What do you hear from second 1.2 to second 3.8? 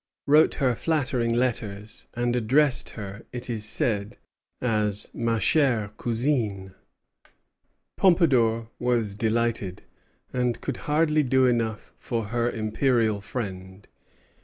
letters, and addressed her, it is